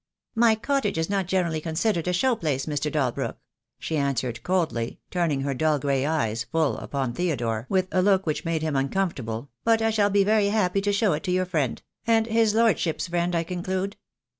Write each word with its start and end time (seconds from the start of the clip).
"My 0.33 0.55
cottage 0.55 0.97
is 0.97 1.11
not 1.11 1.27
generally 1.27 1.61
considered 1.61 2.07
a 2.07 2.11
show 2.13 2.35
place, 2.35 2.65
Mr. 2.65 2.91
Dalbrook," 2.91 3.37
she 3.77 3.97
answered, 3.97 4.41
coldly, 4.41 4.99
turning 5.11 5.41
her 5.41 5.53
dull 5.53 5.77
gray 5.77 6.07
eyes 6.07 6.43
full 6.43 6.75
upon 6.79 7.13
Theodore 7.13 7.67
with 7.69 7.87
a 7.91 8.01
look 8.01 8.25
which 8.25 8.43
made 8.43 8.63
him 8.63 8.75
uncomfortable, 8.75 9.51
"but 9.63 9.79
I 9.79 9.91
shall 9.91 10.09
be 10.09 10.23
very 10.23 10.47
happy 10.47 10.81
to 10.81 10.91
show 10.91 11.13
it 11.13 11.21
to 11.25 11.31
your 11.31 11.45
friend— 11.45 11.79
and 12.07 12.25
his 12.25 12.55
lordship's 12.55 13.09
friend, 13.09 13.35
I 13.35 13.43
conclude." 13.43 13.95